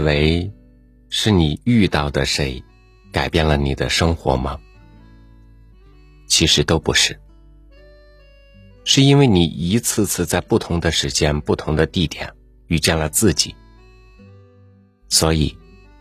[0.00, 0.50] 以为
[1.10, 2.64] 是你遇到的谁
[3.12, 4.58] 改变了你的生活吗？
[6.26, 7.20] 其实都不是，
[8.82, 12.32] 是因为你一次次在不同的时间、不同的地点
[12.68, 13.54] 遇见了自己，
[15.10, 15.54] 所以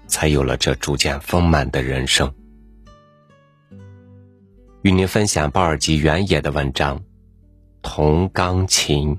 [0.07, 2.33] 才有了这逐渐丰满的人生。
[4.81, 6.99] 与您分享鲍尔吉原野的文章
[7.81, 9.13] 《同钢琴》。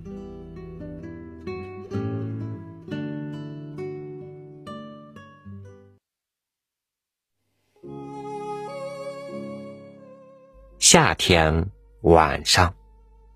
[10.92, 12.74] 夏天晚上，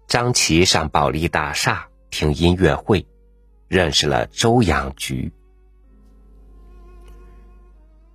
[0.09, 3.07] 张琪上保利大厦听音乐会，
[3.69, 5.33] 认识了周养菊。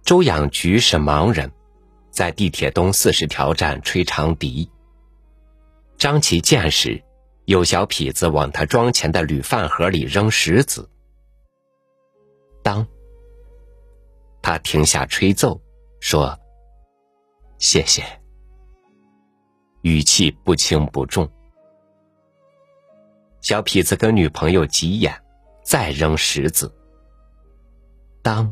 [0.04, 1.50] 周养菊是盲人。
[2.12, 4.70] 在地铁东四十条站吹长笛。
[5.98, 7.02] 张琪见时，
[7.46, 10.90] 有小痞子往他装钱的铝饭盒里扔石子。
[12.62, 12.86] 当，
[14.42, 15.62] 他停下吹奏，
[16.02, 16.38] 说
[17.58, 18.04] ：“谢谢。”
[19.82, 21.30] 语气不轻不重。
[23.42, 25.14] 小痞子跟女朋友急眼，
[25.64, 26.74] 再扔石子。
[28.22, 28.52] 当，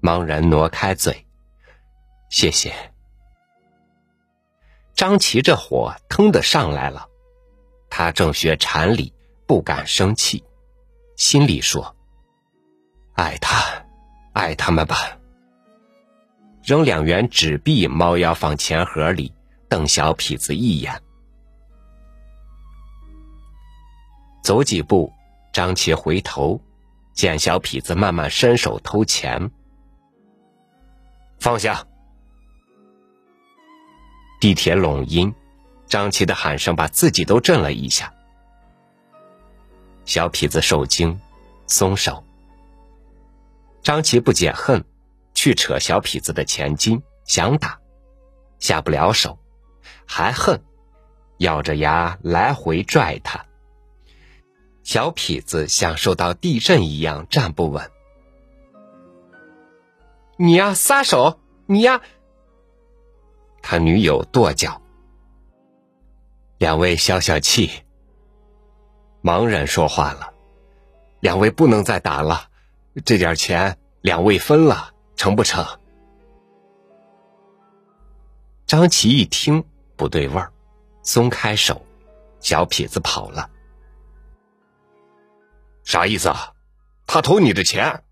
[0.00, 1.24] 茫然挪开嘴。
[2.28, 2.74] 谢谢，
[4.94, 7.06] 张琪这火腾的上来了，
[7.88, 9.14] 他正学禅理，
[9.46, 10.42] 不敢生气，
[11.16, 11.94] 心里说
[13.14, 13.84] ：“爱他，
[14.32, 15.16] 爱他们吧。”
[16.64, 19.32] 扔两元纸币，猫腰放钱盒里，
[19.68, 21.02] 瞪小痞子一眼。
[24.44, 25.12] 走几步，
[25.52, 26.60] 张琪回头，
[27.12, 29.50] 见小痞子慢慢伸手偷钱，
[31.40, 31.84] 放下。
[34.40, 35.32] 地铁拢音，
[35.86, 38.12] 张琪的喊声把自己都震了一下。
[40.04, 41.20] 小痞子受惊，
[41.66, 42.24] 松手。
[43.82, 44.84] 张琪不解恨，
[45.42, 47.80] 去扯小痞子的钱金，想打，
[48.60, 49.40] 下不了手，
[50.06, 50.62] 还恨，
[51.38, 53.44] 咬着牙来回拽他。
[54.84, 57.90] 小痞子像受到地震一样站不稳。
[60.36, 61.40] 你呀，撒手！
[61.66, 62.02] 你呀！
[63.62, 64.80] 他女友跺脚，
[66.56, 67.68] 两位消消气。
[69.24, 70.32] 盲人说话了
[71.18, 72.48] ：“两位不能再打了，
[73.04, 74.91] 这点钱两位分了，
[75.22, 75.64] 成不成？”
[78.66, 80.52] 张琪一听不对味儿，
[81.04, 81.80] 松开手，
[82.40, 83.48] 小痞子跑了。
[85.84, 86.52] 啥意思啊？
[87.06, 88.02] 他偷你的钱？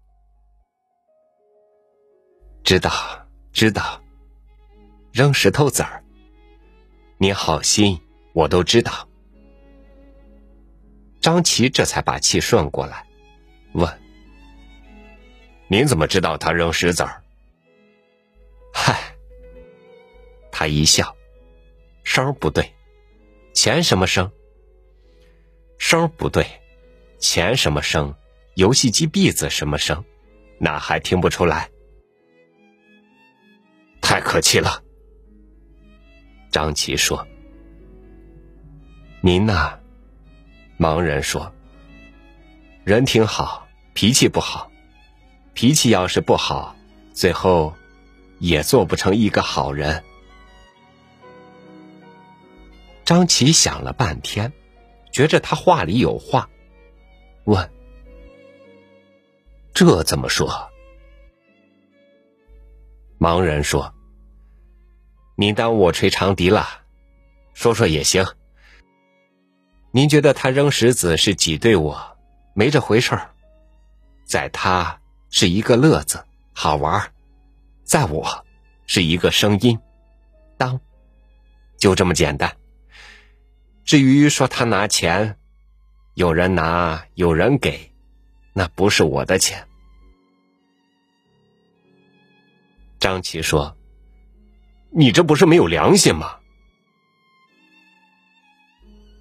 [2.62, 2.92] 知道，
[3.52, 4.00] 知道。
[5.10, 6.04] 扔石头子儿，
[7.18, 8.00] 你好心，
[8.34, 9.08] 我都知道。
[11.20, 13.04] 张琪这才把气顺过来，
[13.72, 14.00] 问
[15.72, 17.22] ：“您怎么知道他扔石子儿？”
[18.74, 19.14] 嗨，
[20.50, 21.16] 他一笑，
[22.02, 22.74] 声不对，
[23.54, 24.32] 钱什么声？
[25.78, 26.44] 声不对，
[27.20, 28.12] 钱什么声？
[28.56, 30.04] 游戏机币子什么声？
[30.58, 31.70] 那还听不出来？
[34.02, 34.82] 太可气了。
[36.50, 37.24] 张琪说
[39.22, 39.78] ：“您呐，
[40.80, 41.54] 盲人说，
[42.82, 44.69] 人挺好，脾气不好。
[45.60, 46.74] 脾气要是不好，
[47.12, 47.74] 最后
[48.38, 50.02] 也做不成一个好人。”
[53.04, 54.54] 张琪想了半天，
[55.12, 56.48] 觉着他话里有话，
[57.44, 57.70] 问
[59.74, 60.70] ：“这怎么说？”
[63.20, 63.92] 盲人说。
[65.36, 66.66] 您当我吹长笛了，
[67.52, 68.24] 说说也行。
[69.90, 72.16] 您觉得他扔石子是挤兑我，
[72.54, 73.34] 没这回事儿。
[74.24, 74.99] 在他
[75.30, 77.12] 是一个乐子，好玩
[77.84, 78.44] 在我
[78.86, 79.78] 是一个声音，
[80.58, 80.80] 当，
[81.78, 82.56] 就这么简单。
[83.84, 85.38] 至于说他拿钱，
[86.14, 87.92] 有人拿，有人给，
[88.52, 89.66] 那不是我的钱。
[92.98, 93.76] 张琪说。
[94.92, 96.40] 你这不是没有良心吗？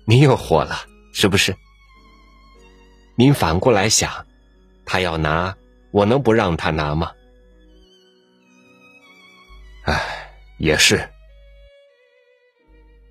[0.03, 1.55] 您又火了，是不是？
[3.15, 4.25] 您反过来想，
[4.83, 5.55] 他要拿，
[5.91, 7.11] 我能不让他拿吗？
[9.83, 11.09] 哎，也是。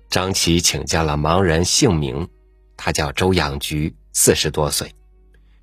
[0.09, 2.27] 张琪请教了盲人姓名，
[2.77, 4.95] 他叫周养菊，四十多岁，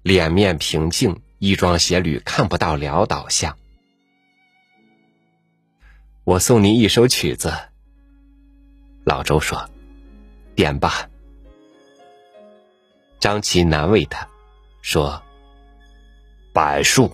[0.03, 3.57] 脸面平静，衣装鞋履看不到潦倒相。
[6.25, 7.53] 我送您一首曲子。
[9.05, 9.69] 老周说
[10.55, 11.09] ：“点吧。”
[13.19, 14.29] 张琪难为他，
[14.83, 15.23] 说
[16.57, 17.13] ：“柏树。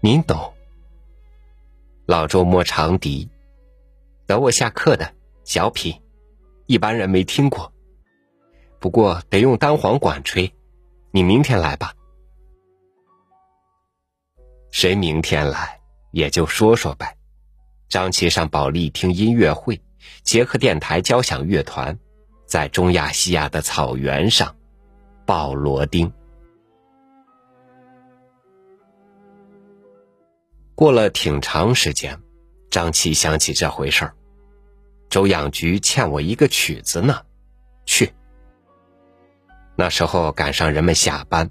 [0.00, 0.54] 您懂。
[2.06, 3.28] 老周摸长笛，
[4.24, 5.12] 等我下课的
[5.44, 6.00] 小品，
[6.64, 7.70] 一般人没听过，
[8.80, 10.50] 不过得用单簧管吹。
[11.10, 11.92] 你明天来吧。
[14.70, 15.78] 谁明天来
[16.12, 17.14] 也就说说呗。
[17.90, 19.78] 张琪上保利听音乐会，
[20.22, 21.98] 捷克电台交响乐团，
[22.46, 24.56] 在中亚西亚的草原上，
[25.26, 26.10] 鲍罗丁。
[30.74, 32.20] 过了挺长时间，
[32.68, 34.14] 张琪想起这回事儿，
[35.08, 37.22] 周养菊欠我一个曲子呢，
[37.86, 38.12] 去。
[39.76, 41.50] 那时候赶上人们下班，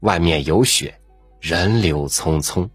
[0.00, 1.00] 外面有雪，
[1.40, 2.70] 人流匆匆，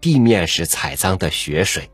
[0.00, 1.90] 地面是踩脏的雪水。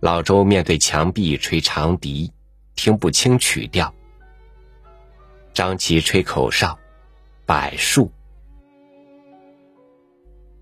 [0.00, 2.32] 老周面对墙壁吹长笛，
[2.74, 3.94] 听不清曲调。
[5.52, 6.78] 张琪吹口哨，
[7.44, 8.10] 柏树。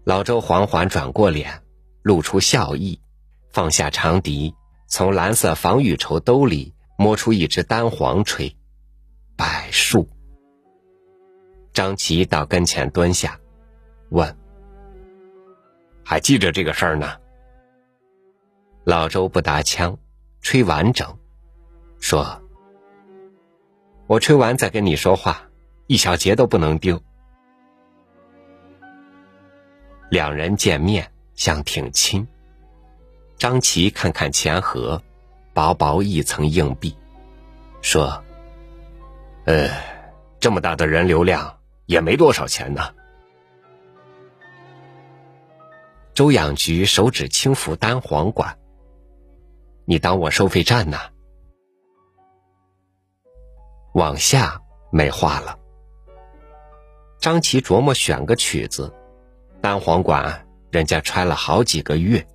[0.04, 1.62] 老周缓缓转过脸，
[2.02, 3.00] 露出笑意，
[3.52, 4.52] 放下长笛，
[4.88, 8.56] 从蓝色防雨绸兜里摸出一只单簧吹，
[9.36, 10.08] 柏树。
[11.72, 13.38] 张琪到跟前蹲下，
[14.10, 14.36] 问
[16.04, 17.12] ：“还记着这个事儿呢？”
[18.82, 19.96] 老周不搭腔，
[20.40, 21.16] 吹完整，
[22.00, 22.42] 说
[24.08, 25.48] ：“我吹完再跟你说话，
[25.86, 27.00] 一小节都不能丢。”
[30.12, 32.28] 两人见面像挺亲。
[33.38, 35.02] 张琪看看钱盒，
[35.54, 36.94] 薄薄一层硬币，
[37.80, 38.22] 说
[39.46, 39.70] ：“呃，
[40.38, 42.92] 这么大的人流量也没多少钱呢。”
[46.12, 48.58] 周养菊手指轻抚单簧管，
[49.86, 50.98] 你当我收费站呢？
[53.94, 54.60] 往下
[54.90, 55.58] 没话了。
[57.18, 58.92] 张琪琢磨选个曲子。
[59.62, 62.26] 单簧管，人家揣了好几个月。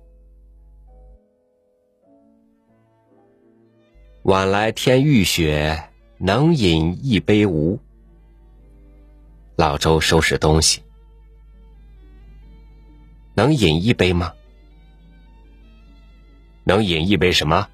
[4.22, 7.78] 晚来天欲雪，能饮一杯无？
[9.56, 10.82] 老周收拾东西，
[13.34, 14.32] 能饮一杯吗？
[16.64, 17.68] 能饮一杯什么？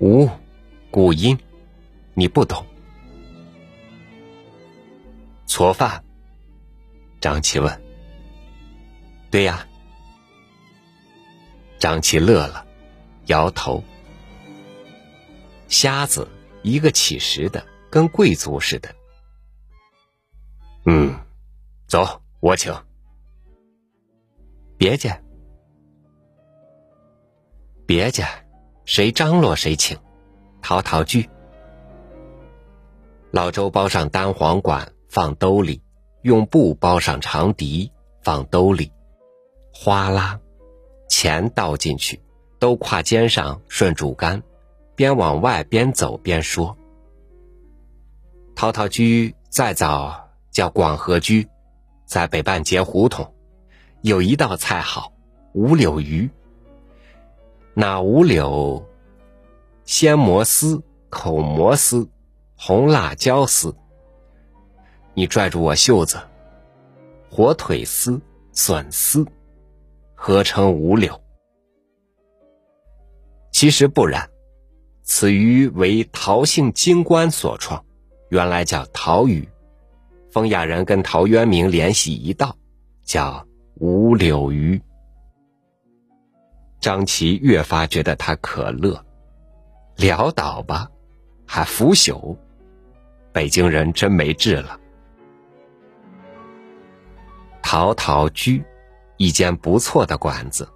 [0.00, 0.28] 无，
[0.90, 1.38] 古音，
[2.12, 2.62] 你不懂。
[5.46, 6.04] 错饭。
[7.24, 7.82] 张琪问
[9.32, 9.66] ：“对呀。”
[11.80, 12.66] 张琪乐了，
[13.28, 13.82] 摇头。
[15.66, 16.28] 瞎子
[16.62, 18.94] 一个乞食的，跟贵族似的。
[20.84, 21.18] 嗯，
[21.86, 22.70] 走，我请。
[24.76, 25.18] 别介，
[27.86, 28.26] 别介，
[28.84, 29.98] 谁张罗谁请。
[30.60, 31.26] 陶陶居。
[33.30, 35.82] 老周包上单簧管，放兜里。
[36.24, 37.92] 用布包上长笛，
[38.22, 38.90] 放兜里，
[39.74, 40.40] 哗啦，
[41.06, 42.18] 钱倒进去，
[42.58, 44.42] 都挎肩上，顺竹竿，
[44.96, 46.74] 边往外边走边说
[48.56, 51.46] ：“陶陶居再早叫广和居，
[52.06, 53.34] 在北半截胡同，
[54.00, 55.12] 有一道菜好，
[55.52, 56.30] 五柳鱼。
[57.74, 58.82] 那五柳，
[59.84, 62.08] 鲜蘑丝、口蘑丝、
[62.56, 63.76] 红辣椒丝。”
[65.14, 66.20] 你拽住我袖子，
[67.30, 68.20] 火腿丝、
[68.52, 69.24] 笋丝，
[70.14, 71.20] 合称五柳。
[73.52, 74.28] 其实不然，
[75.02, 77.84] 此鱼为陶姓京官所创，
[78.28, 79.48] 原来叫陶鱼。
[80.32, 82.56] 风雅人跟陶渊明联系一道，
[83.04, 84.82] 叫五柳鱼。
[86.80, 89.00] 张琪越发觉得他可乐，
[89.96, 90.90] 潦倒吧，
[91.46, 92.36] 还腐朽，
[93.32, 94.80] 北京人真没治了。
[97.66, 98.62] 陶陶居，
[99.16, 100.68] 一间不错的馆子。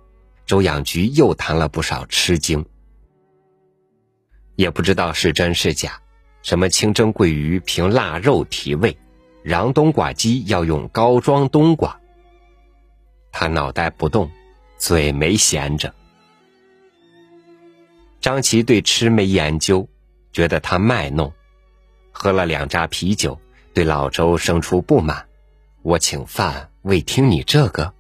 [0.47, 2.65] 周养菊又谈了不少吃惊，
[4.57, 6.01] 也不知道是真是假。
[6.43, 8.97] 什么清蒸桂鱼凭腊肉提味，
[9.45, 12.01] 瓤冬瓜鸡要用高庄冬瓜。
[13.31, 14.31] 他脑袋不动，
[14.79, 15.95] 嘴没闲着。
[18.19, 19.87] 张琪对吃没研究，
[20.33, 21.31] 觉得他卖弄。
[22.11, 23.39] 喝了两扎啤酒，
[23.75, 25.29] 对老周生出不满。
[25.83, 26.71] 我请饭。
[26.89, 27.93] 未听你这个，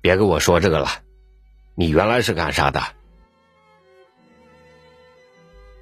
[0.00, 0.88] 别跟我说这个了。
[1.76, 2.82] 你原来是干啥的？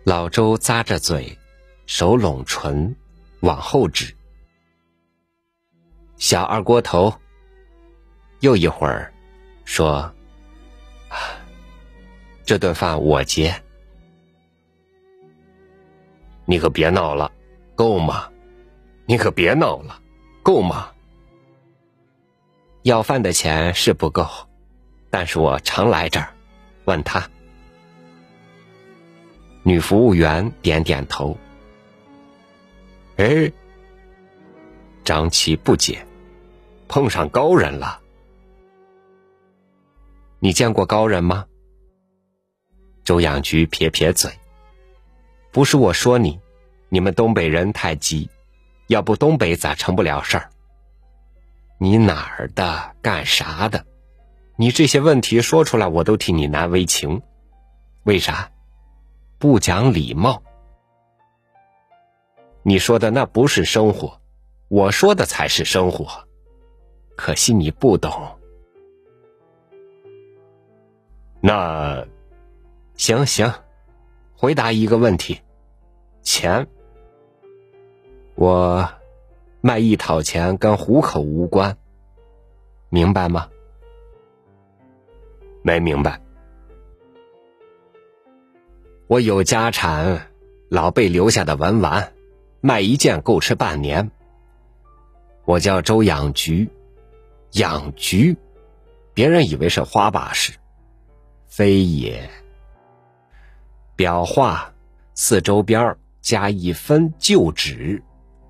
[0.05, 1.39] 老周咂着嘴，
[1.87, 2.95] 手拢唇，
[3.41, 4.15] 往后指。
[6.19, 7.11] 小二锅头。
[8.41, 9.11] 又一会儿，
[9.65, 10.15] 说
[12.45, 13.63] ：“这顿饭我结。”
[16.45, 17.33] 你可别闹了，
[17.75, 18.31] 够吗？
[19.07, 20.03] 你可别闹了，
[20.43, 20.91] 够吗？
[22.89, 24.27] 要饭的钱是不够，
[25.11, 26.33] 但是我常来这儿。
[26.87, 27.29] 问他，
[29.63, 31.37] 女服务员点点头。
[33.19, 33.53] 哎，
[35.05, 36.07] 张琪不解，
[36.89, 38.01] 碰上高人了。
[40.39, 41.45] 你见过高人吗？
[43.05, 44.33] 周养菊撇撇嘴，
[45.53, 46.41] 不是我说你，
[46.89, 48.31] 你们东北人太急，
[48.87, 50.49] 要不东北咋成不了事儿？
[51.79, 52.97] 你哪儿的？
[53.01, 53.87] 干啥的？
[54.57, 57.23] 你这些问题说出来，我都替你难为情。
[58.03, 58.51] 为啥？
[59.39, 60.43] 不讲礼貌。
[62.65, 64.21] 你说的那不是生活，
[64.67, 66.27] 我说的才是生活。
[67.17, 68.37] 可惜你不懂。
[71.41, 72.05] 那，
[72.97, 73.55] 行行，
[74.35, 75.41] 回答一个问题：
[76.23, 76.67] 钱。
[78.35, 78.98] 我。
[79.61, 81.77] 卖艺讨钱跟糊口无关，
[82.91, 83.49] 明白吗？
[85.63, 86.21] 没明白。
[89.09, 90.31] 我有家产，
[90.69, 92.13] 老辈留下的文玩，
[92.61, 94.11] 卖一件够吃半年。
[95.45, 96.69] 我叫周养菊，
[97.53, 98.37] 养菊，
[99.15, 100.53] 别人以为是花把式，
[101.47, 102.31] 非也。
[103.97, 104.73] 裱画
[105.15, 108.03] 四周边加一分旧纸。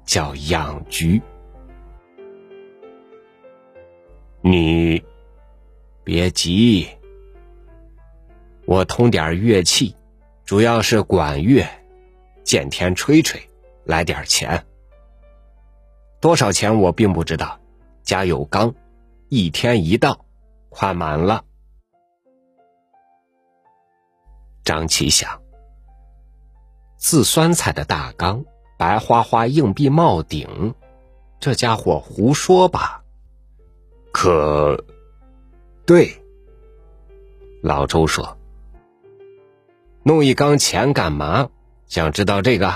[0.09, 1.21] 叫养菊，
[4.41, 5.05] 你
[6.03, 6.89] 别急，
[8.65, 9.95] 我通点乐器，
[10.47, 11.63] 主要是管乐，
[12.43, 13.39] 见天吹吹，
[13.85, 14.65] 来点钱。
[16.21, 17.61] 多少钱我并不知道，
[18.03, 18.75] 家有缸，
[19.29, 20.25] 一天一到，
[20.71, 21.45] 快满了。
[24.65, 25.43] 张琪想，
[26.97, 28.43] 自酸菜的大缸。
[28.79, 30.73] 白花花硬币帽顶，
[31.41, 33.03] 这家伙胡说吧？
[34.13, 34.85] 可，
[35.85, 36.09] 对。
[37.61, 38.39] 老周说
[40.05, 41.51] ：“弄一缸钱干嘛？
[41.87, 42.73] 想知道这个？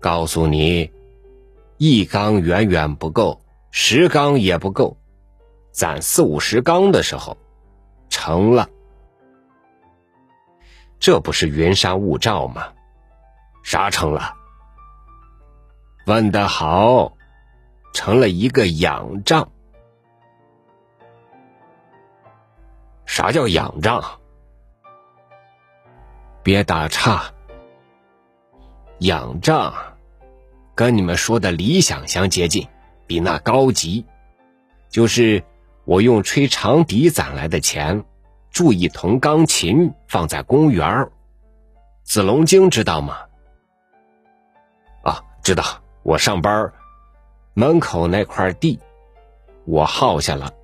[0.00, 0.90] 告诉你，
[1.78, 4.96] 一缸远远不够，十缸也不够，
[5.70, 7.36] 攒四五十缸的时候，
[8.08, 8.68] 成了。
[10.98, 12.66] 这不是云山雾罩吗？
[13.62, 14.34] 啥成了？”
[16.06, 17.16] 问得好，
[17.92, 19.50] 成了一个仰仗。
[23.06, 24.04] 啥叫仰仗？
[26.44, 27.24] 别打岔。
[29.00, 29.74] 仰仗，
[30.76, 32.68] 跟你们说的理想相接近，
[33.08, 34.06] 比那高级。
[34.88, 35.42] 就是
[35.84, 38.04] 我用吹长笛攒来的钱，
[38.52, 41.10] 铸一铜钢琴，放在公园
[42.04, 43.16] 紫龙经知道吗？
[45.02, 45.64] 啊，知道。
[46.06, 46.72] 我上班，
[47.54, 48.78] 门口那块地，
[49.64, 50.54] 我耗下了，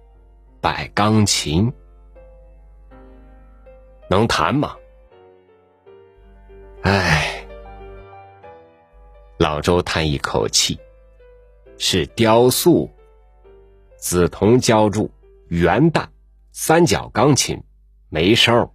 [0.60, 1.72] 摆钢琴，
[4.08, 4.76] 能弹吗？
[6.82, 7.44] 唉，
[9.36, 10.78] 老周叹一口气，
[11.76, 12.88] 是雕塑，
[13.96, 15.10] 紫铜浇铸，
[15.48, 16.08] 圆蛋，
[16.52, 17.60] 三角钢琴，
[18.10, 18.70] 没声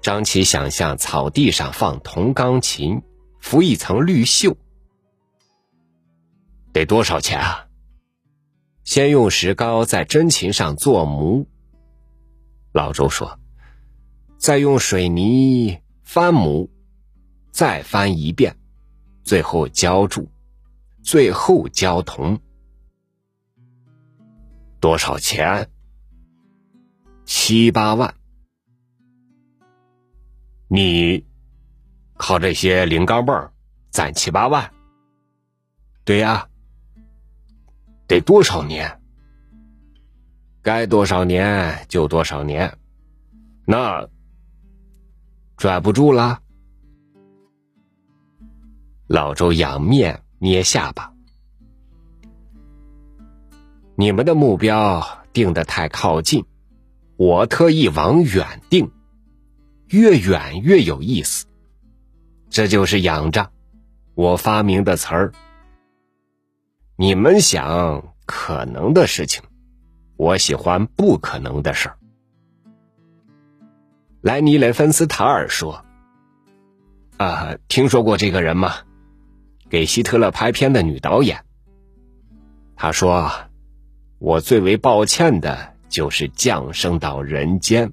[0.00, 3.02] 张琪想象草地上放铜钢琴。
[3.44, 4.56] 敷一层绿锈，
[6.72, 7.68] 得多少钱啊？
[8.84, 11.46] 先用石膏在真琴上做模。
[12.72, 13.38] 老周说
[14.38, 16.70] ：“再用水泥翻模，
[17.50, 18.56] 再翻一遍，
[19.24, 20.26] 最后浇铸，
[21.02, 22.40] 最后浇铜。
[24.80, 25.68] 多少钱？
[27.26, 28.14] 七八万。
[30.66, 31.26] 你。”
[32.16, 33.50] 靠这些零钢镚
[33.90, 34.70] 攒七八万，
[36.04, 36.48] 对呀，
[38.06, 39.00] 得多少年？
[40.62, 42.78] 该多少年就多少年，
[43.66, 44.08] 那
[45.56, 46.40] 拽不住了。
[49.06, 51.12] 老周仰面捏下巴，
[53.94, 56.46] 你们的目标定的太靠近，
[57.16, 58.90] 我特意往远定，
[59.88, 61.46] 越远越有意思。
[62.54, 63.50] 这就是仰仗，
[64.14, 65.32] 我发明的词儿。
[66.94, 69.42] 你们想可能的事情，
[70.16, 71.98] 我喜欢不可能的事儿。
[74.20, 75.84] 莱尼雷芬斯塔尔说
[77.18, 78.72] ：“啊，听说过这个人吗？
[79.68, 81.44] 给希特勒拍片的女导演。
[82.76, 83.32] 他说，
[84.20, 87.92] 我最为抱歉的就是降生到人间。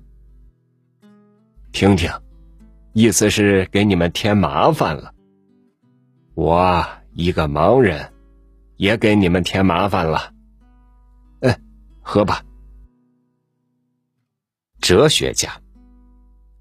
[1.72, 2.12] 听听。”
[2.94, 5.14] 意思是给你们添麻烦了。
[6.34, 8.12] 我一个盲人，
[8.76, 10.34] 也给你们添麻烦了。
[11.42, 11.60] 哎，
[12.02, 12.44] 喝吧。
[14.80, 15.62] 哲学家。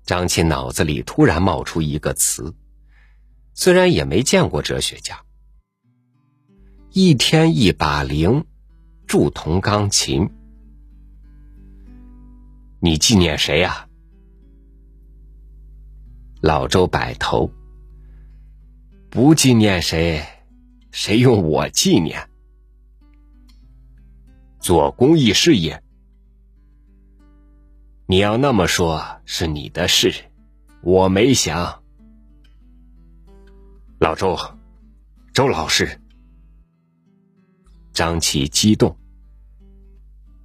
[0.05, 2.55] 张琪脑子里突然冒出一个词，
[3.55, 5.21] 虽然也没见过哲学家。
[6.91, 8.45] 一天一把铃，
[9.07, 10.31] 铸铜钢琴。
[12.81, 13.87] 你纪念谁呀？
[16.43, 17.51] 老周摆头，
[19.11, 20.25] 不纪念谁，
[20.91, 22.31] 谁用我纪念？
[24.59, 25.83] 做公益事业。
[28.07, 30.15] 你要那么说，是你的事，
[30.81, 31.83] 我没想。
[33.99, 34.35] 老周，
[35.35, 36.01] 周老师，
[37.93, 38.97] 张琪激动，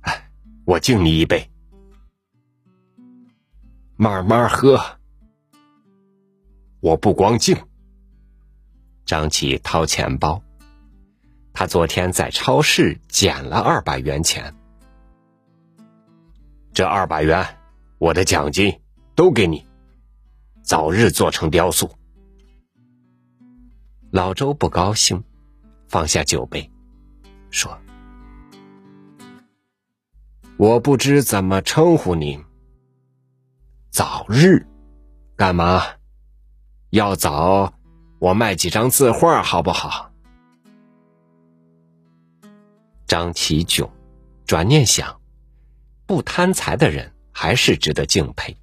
[0.02, 0.30] 哎，
[0.66, 1.50] 我敬你一杯，
[3.96, 4.78] 慢慢喝。
[6.86, 7.58] 我不光敬。
[9.08, 10.44] 张琪掏钱包，
[11.52, 14.54] 他昨天在超市捡了二百元钱。
[16.74, 17.58] 这二百元，
[17.98, 18.82] 我的奖金
[19.16, 19.66] 都给你，
[20.62, 21.90] 早日做成雕塑。
[24.12, 25.24] 老周不高兴，
[25.88, 26.70] 放下酒杯，
[27.50, 27.76] 说
[30.58, 32.46] ：“我不知怎么称呼您。
[33.90, 34.68] 早日，
[35.36, 35.82] 干嘛？
[36.96, 37.74] 要早，
[38.20, 40.12] 我卖几张字画好不好？”
[43.06, 43.90] 张其炯
[44.46, 45.20] 转念想。
[46.08, 48.56] 不贪财的人还是值得敬佩，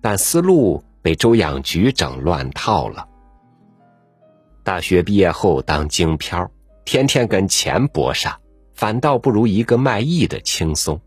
[0.00, 3.08] 但思路被周养菊整乱套了。
[4.62, 6.50] 大学毕业后当京漂，
[6.84, 8.38] 天天跟钱搏杀，
[8.74, 11.00] 反倒不如一个卖艺的轻松。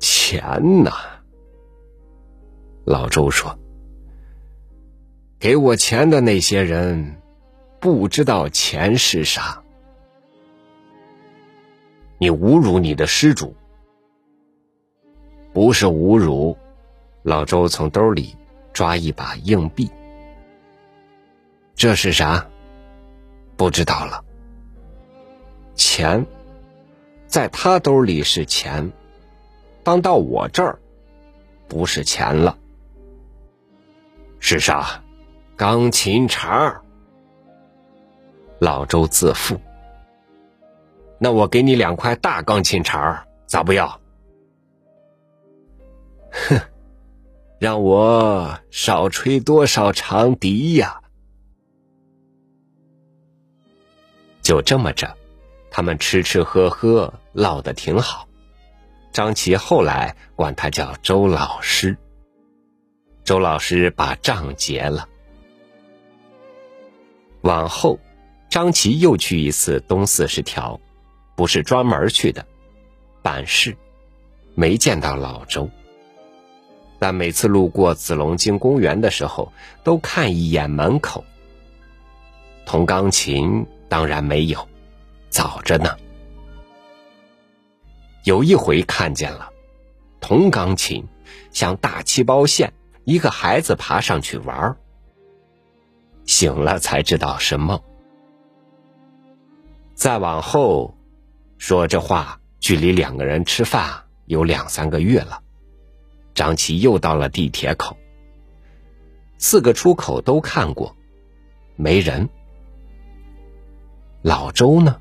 [0.00, 0.92] 钱呐，
[2.88, 3.58] 老周说
[5.38, 7.20] ：“给我钱的那些人，
[7.80, 9.62] 不知道钱是啥。”
[12.16, 13.54] 你侮辱你的施主，
[15.52, 16.56] 不是侮辱。
[17.22, 18.34] 老周从兜里
[18.72, 19.90] 抓一把硬币，
[21.74, 22.48] 这是啥？
[23.58, 24.24] 不知道了。
[25.74, 26.24] 钱，
[27.26, 28.90] 在他兜里是钱，
[29.84, 30.78] 当到我这儿，
[31.68, 32.56] 不是钱了。
[34.40, 35.02] 是啥？
[35.56, 36.80] 钢琴茬。
[38.60, 39.60] 老周自负。
[41.18, 44.00] 那我给你两块大钢琴茬咋不要？
[46.30, 46.60] 哼，
[47.58, 51.00] 让我少吹多少长笛呀！
[54.42, 55.16] 就这么着，
[55.70, 58.28] 他们吃吃喝喝，唠得挺好。
[59.12, 61.96] 张琪后来管他叫周老师。
[63.28, 65.06] 周老师把账结了。
[67.42, 67.98] 往后，
[68.48, 70.80] 张琪又去一次东四十条。
[71.36, 72.46] 不是专门去的，
[73.20, 73.76] 办事，
[74.54, 75.68] 没见到老周。
[76.98, 79.52] 但每次路过紫龙津公园的时候，
[79.84, 81.22] 都看一眼门口。
[82.64, 84.66] 铜钢琴当然没有，
[85.28, 85.94] 早着呢。
[88.24, 89.50] 有一回看见了，
[90.18, 91.06] 铜钢琴
[91.52, 92.72] 像大气包线，
[93.08, 94.76] 一个孩子爬上去玩
[96.26, 97.80] 醒了才知道是梦。
[99.94, 100.94] 再往后。
[101.56, 105.42] 说这话，距离两个人吃饭有两三个月了。
[106.34, 107.96] 张琪又到了地铁口，
[109.38, 110.94] 四个出口都看过，
[111.74, 112.28] 没人。
[114.22, 115.00] 老周呢？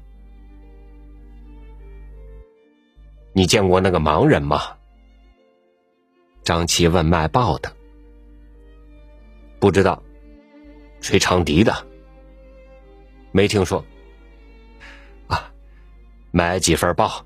[3.34, 4.78] 你见过那个盲人吗？
[6.44, 7.77] 张琪问卖报的。
[9.60, 10.02] 不知道，
[11.02, 11.74] 吹长笛的，
[13.32, 13.84] 没听说
[15.28, 15.52] 啊。
[16.32, 17.08] 买几份报，《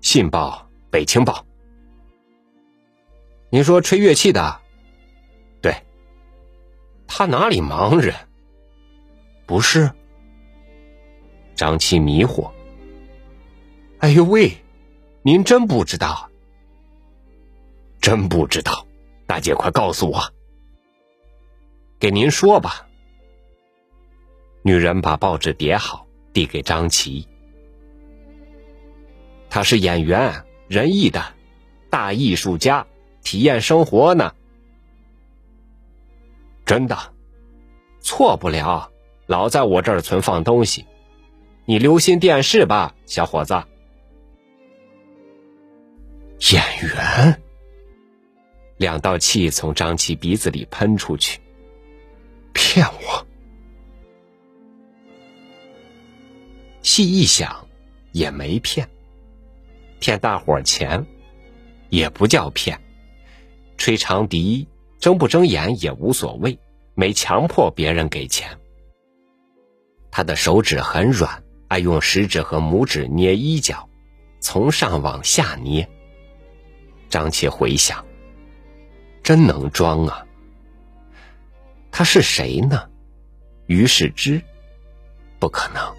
[0.00, 0.50] 信报》
[0.90, 1.32] 《北青报》。
[3.48, 4.60] 您说吹乐器的，
[5.60, 5.74] 对。
[7.06, 8.14] 他哪里盲人？
[9.46, 9.90] 不是。
[11.56, 12.50] 张琪迷惑。
[13.98, 14.56] 哎呦喂，
[15.22, 16.30] 您真不知道？
[18.00, 18.86] 真不知道？
[19.26, 20.20] 大姐，快告诉我。
[22.00, 22.88] 给您说吧。
[24.62, 27.28] 女人把报纸叠好，递给张琪。
[29.50, 31.22] 他是演员，仁义的，
[31.90, 32.86] 大艺术家，
[33.22, 34.34] 体验生活呢。
[36.64, 36.96] 真的，
[38.00, 38.90] 错不了，
[39.26, 40.86] 老在我这儿存放东西。
[41.66, 43.62] 你留心电视吧，小伙子。
[46.52, 47.42] 演员，
[48.78, 51.38] 两道气从张琪鼻子里喷出去。
[52.52, 53.26] 骗我。
[56.82, 57.68] 细一想，
[58.12, 58.88] 也没骗。
[59.98, 61.06] 骗大伙钱，
[61.90, 62.80] 也不叫骗。
[63.76, 64.66] 吹长笛，
[64.98, 66.58] 睁不睁眼也无所谓，
[66.94, 68.58] 没强迫别人给钱。
[70.10, 73.88] 他的手指很软，爱用食指和拇指捏衣角，
[74.40, 75.88] 从上往下捏。
[77.08, 78.04] 张琪回想，
[79.22, 80.26] 真能装啊！
[81.92, 82.88] 他是谁呢？
[83.66, 84.42] 于世之？
[85.38, 85.94] 不可能。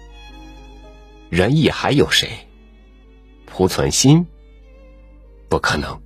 [1.30, 2.30] 仁义还有谁？
[3.46, 4.26] 濮存昕？
[5.48, 6.00] 不可能。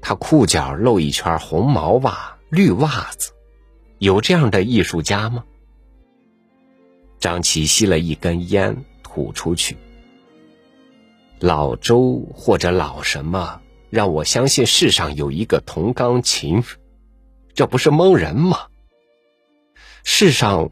[0.00, 3.32] 他裤脚露一圈红毛袜、绿袜子，
[3.98, 5.44] 有这样的艺术家吗？
[7.20, 9.76] 张琪吸了一根烟，吐出去。
[11.38, 16.62] 老周或者老什么，让我相信世上有一个铜钢琴，
[17.54, 18.66] 这不是蒙人吗？
[20.04, 20.70] 世上，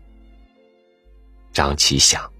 [1.52, 2.30] 张琪想。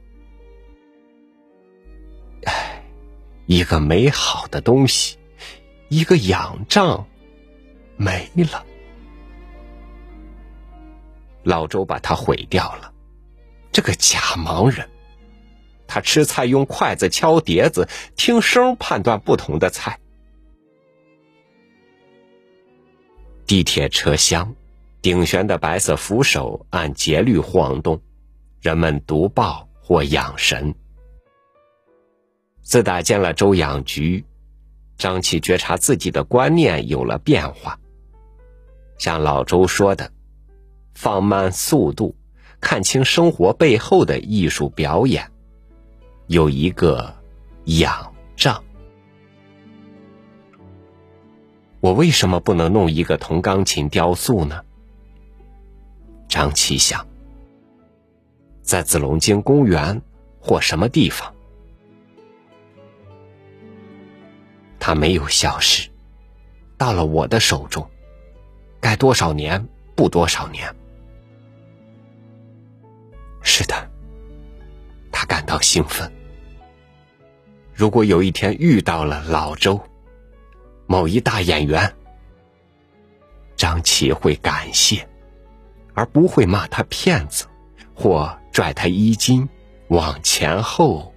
[3.47, 5.19] 一个美好的东西，
[5.89, 7.07] 一个仰仗，
[7.97, 8.65] 没了。
[11.43, 12.93] 老周把它毁掉了，
[13.73, 14.89] 这个假盲人，
[15.87, 19.99] 他吃菜用筷子敲碟子，听声判断不同的菜。
[23.51, 24.55] 地铁车厢，
[25.03, 28.01] 顶悬的白色扶手按节律晃动，
[28.61, 30.73] 人们读报或养神。
[32.63, 34.25] 自打见了周养菊，
[34.97, 37.77] 张琪觉察自己的观念有了变化。
[38.99, 40.13] 像老周说的，
[40.95, 42.15] 放慢速度，
[42.61, 45.29] 看清生活背后的艺术表演，
[46.29, 47.13] 有一个
[47.65, 48.63] 仰仗。
[51.81, 54.63] 我为什么不能弄一个铜钢琴雕塑呢？
[56.29, 57.07] 张琪想，
[58.63, 60.03] 在紫龙津公园
[60.39, 61.35] 或什么地方。
[64.79, 65.89] 它没有消失，
[66.77, 67.89] 到了我的手中，
[68.79, 70.75] 该多少年不多少年。
[73.43, 73.91] 是的，
[75.11, 76.13] 他感到兴奋。
[77.75, 79.81] 如果有一天遇到了老周，
[80.91, 81.95] 某一大演员，
[83.55, 85.09] 张琪会感谢，
[85.95, 87.47] 而不会骂他骗子，
[87.95, 89.49] 或拽他衣襟
[89.87, 91.15] 往前后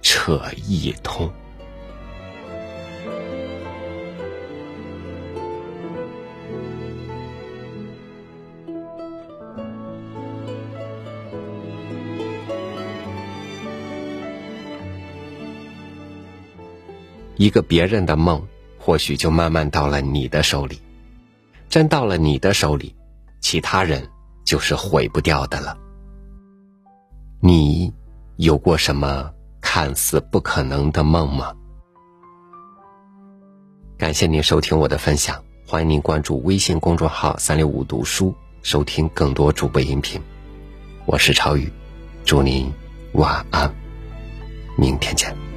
[0.00, 1.30] 扯一通。
[17.36, 18.42] 一个别人的梦，
[18.84, 20.78] 或许就慢慢到了你的手里。
[21.70, 22.94] 真到了你的手里，
[23.40, 24.06] 其他人
[24.44, 25.74] 就是毁不掉的了。
[27.40, 27.90] 你
[28.36, 31.54] 有过什么看似不可能的梦吗？
[33.96, 40.20] 感谢您收听我的分享，欢迎您关注微信公众号“三六五读书”，收听更多主播音频。
[41.06, 41.72] 我是超宇，
[42.26, 42.70] 祝您
[43.14, 43.74] 晚安，
[44.76, 45.53] 明天见。